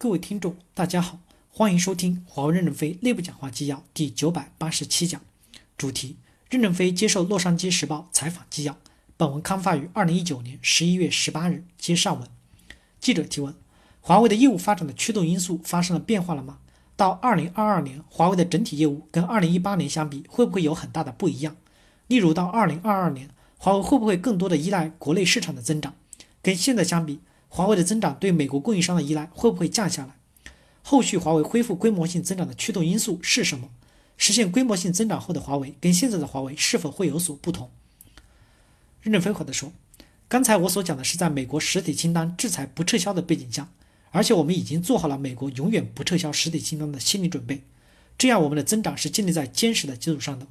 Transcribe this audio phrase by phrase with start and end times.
[0.00, 1.18] 各位听众，大家好，
[1.50, 5.20] 欢迎收听华为任正非内部讲话纪要第九百八十七讲，
[5.76, 6.14] 主题：
[6.48, 8.78] 任正非接受《洛杉矶时报》采访纪要。
[9.16, 11.64] 本文刊发于二零一九年十一月十八日。
[11.76, 12.28] 接上文，
[13.00, 13.52] 记者提问：
[14.00, 16.58] 华为的业务发展的驱动因素发生了变化了吗？
[16.94, 21.56] 到二零二二年，华为的整体业务跟二零一八年相比，会不会有很大的不一样？
[22.06, 25.94] 例如，到二零二二年，华为会不会更多的依赖国内市场的增长？
[26.40, 27.18] 跟现在相比？
[27.48, 30.14] 华为的增长对美国供应商的依赖会不会降下来？
[30.82, 33.70] 后续华为恢复规模性增长的驱动因素是什么？
[34.16, 37.70] 实现规模性增长后的华为跟现在的华为是否会有所不同？
[39.02, 39.72] 任正非回答说
[40.28, 43.70] ：“刚才我所讲的是在美国实体清单制裁不撤销的背景下，
[44.10, 47.62] 而且我们已经做好了美国永远不撤销实体清单的心理准备。
[48.16, 50.46] 这样我们的增长是建立在坚实的基础上的。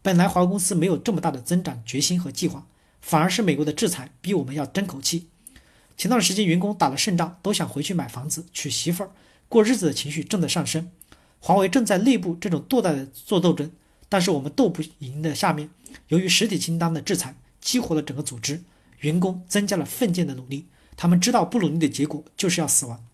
[0.00, 2.66] 本来华为公司没有这么大的增长决心和计划，
[3.00, 5.28] 反而是美国的制裁逼我们要争口气。”
[5.98, 9.10] 前段时间，员工打了胜仗，都想回去买房子、娶媳妇儿、
[9.48, 10.92] 过日子的情绪正在上升。
[11.40, 13.72] 华为正在内部这种堕大的做斗争，
[14.08, 15.70] 但是我们斗不赢的下面，
[16.06, 18.62] 由于实体清单的制裁，激活了整个组织，
[19.00, 20.66] 员工增加了奋进的努力。
[20.96, 23.04] 他们知道不努力的结果就是要死亡。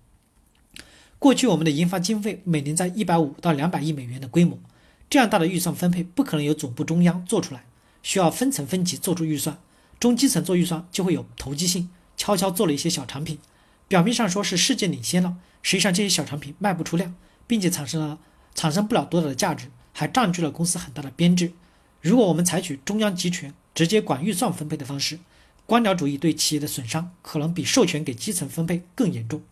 [1.19, 4.59] 过去我们的研发经费每年在一百五到两百亿美元的规模，
[5.09, 7.64] 这样大的预算分配不可能由总部中央做出来，
[8.03, 9.59] 需要分层分级做出预算，
[9.98, 11.89] 中基层做预算就会有投机性。
[12.25, 13.39] 悄悄做了一些小产品，
[13.86, 17.14] 表面上说是世界领先了，实际上这些小产品卖不出量，
[17.47, 18.19] 并且产生了
[18.55, 21.53] 产生不了多大的价值，还占据了公司很大的编制。
[22.00, 25.19] 如果我们采取中央集权、直接管预算分配的方式，
[25.66, 29.42] 官僚主义对企业的损伤可能比授权给基层分配更严重。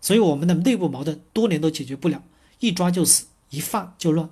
[0.00, 2.22] 所以我们的内部矛盾多年都解决不了，
[2.60, 4.30] 一抓就死，一放就乱。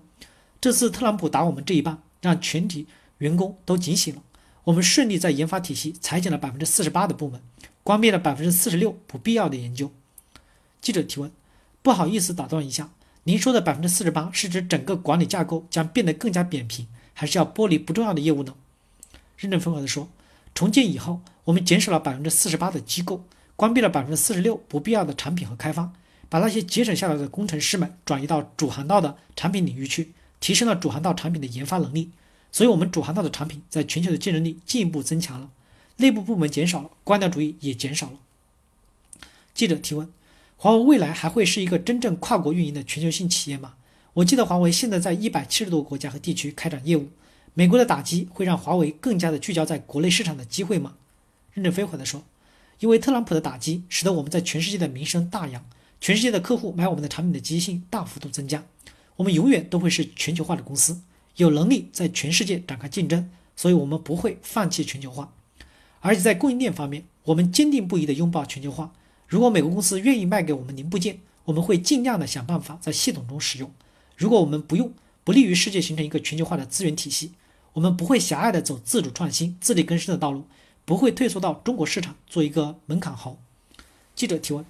[0.59, 2.87] 这次特朗普打我们这一棒，让全体
[3.19, 4.23] 员工都警醒了。
[4.65, 7.43] 我们顺利在研发体系裁减了百分之四十八的部门。
[7.85, 9.91] 关闭了百分之四十六不必要的研究。
[10.81, 11.31] 记者提问：
[11.83, 12.91] 不好意思打断一下，
[13.25, 18.55] 您说的百分之四十八是指整个管理架构将变得更加扁平，还是要剥离不重要的业务呢？
[19.37, 20.09] 任正非回答说：
[20.55, 23.25] 重建以后，我们减少了百分之四十八的机构，
[23.57, 25.93] 关闭了百分之四十六不必要的产品和开发，
[26.29, 32.11] 把那些节省下来的工程师们转移到主航道的产品领域去，提升了主航道产品的研发能力。
[32.53, 35.51] 所以，我们主航道的产品在全球的竞争力进一步增强了。
[35.97, 38.19] 内部部门减少了，官僚主义也减少了。
[39.55, 40.11] 记者提问：
[40.57, 43.75] 华为未来还会是一个真正跨国运营的全球性企业吗？
[44.15, 47.09] 我记得华为现在在一百七十多个国家和地区开展业务，
[47.55, 50.95] 美国的打击会让华为更加的聚焦在国内市场的机会吗？
[51.53, 52.25] 任正非回答说：
[52.81, 55.65] 因为特朗普的打击，使得我们在全世界的名声大扬，
[56.01, 58.65] 全世界的客户买我们的产品的积极性大幅度增加，
[59.17, 61.01] 我们永远都会是全球化的公司，
[61.37, 65.33] 有能力在全世界展开竞争，所以我们不会放弃全球化。
[66.03, 68.93] 而且在供应链方面，我们坚定不移地拥抱全球化。
[69.27, 73.73] 如果美国公司愿意卖给我们零部件，我们会尽量的想办法在系统中使用。
[74.17, 74.93] 如果我们不用，
[75.25, 77.33] 不利于世界形成一个全球化的资源体系，
[77.73, 80.45] 我们不会狭隘地走自主创新、自力更生的道路，
[80.85, 83.39] 不会退缩到中国市场做一个门槛猴。
[84.15, 84.65] 记者提问：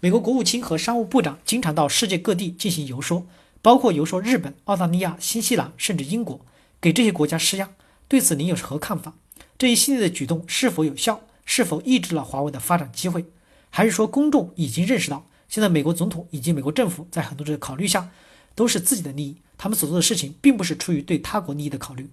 [0.00, 3.26] 美国国务卿和商务部长经常到世界各地进行游说，
[3.60, 6.40] 包括游说日本、澳大利亚、新西兰，甚至英国，
[6.80, 7.70] 给这些国家施压。
[8.08, 9.14] 对此，您有何看法？
[9.60, 11.20] 这一系列的举动是否有效？
[11.44, 13.26] 是否抑制了华为的发展机会？
[13.68, 18.08] 还是说公众已经认识到，现在美国总统以及美国政府在很多的考虑下，
[18.54, 22.08] 都是自己的利益，他们所做的事情并不是出于对他国利益的考虑？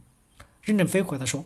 [0.61, 1.45] 任正非回答说：“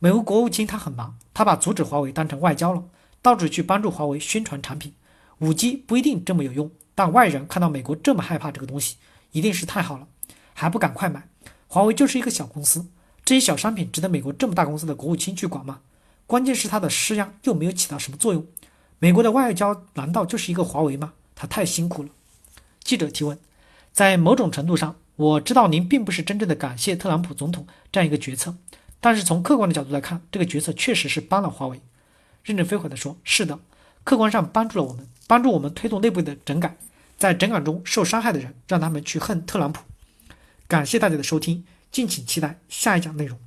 [0.00, 2.82] 美国国务卿他很忙，他把阻止华为当成外交了，
[3.20, 4.94] 到处去帮助华为宣传产品。
[5.40, 8.96] 五 G 不一定这么有用，但外人看到美国这么害怕这个东西，
[9.32, 10.08] 一定是太好了，
[10.54, 11.28] 还不赶快买？
[11.68, 12.86] 华为就是一个小公司。”
[13.24, 15.80] 这些小商品值得美国这么大公司的国务卿去管吗？
[16.26, 18.46] 关键是他的施压又没有起到什么作用。
[18.98, 21.12] 美国的外交难道就是一个华为吗？
[21.34, 22.10] 他太辛苦了。
[22.82, 23.38] 记者提问：
[23.92, 28.56] 在某种程度上，我知道您并不是真正的感谢特朗普总统这样一个决策，
[29.00, 31.80] 但是从客观的角度来看，这个决策确实是帮了华为。
[32.42, 33.58] 任正非回答说：是的，
[34.04, 36.76] 客观上帮助了我们，帮助我们推动内部的整改，
[37.16, 39.82] 在整改中受伤害的人，让他们去恨特朗普。
[40.68, 41.64] 感谢大家的收听。
[41.94, 43.43] 敬请期待下一讲内容。